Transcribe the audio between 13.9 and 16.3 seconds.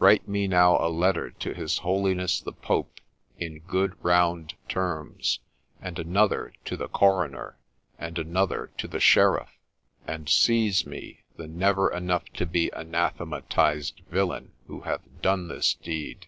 villain who hath done this deed